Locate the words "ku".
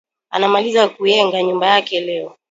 0.93-1.01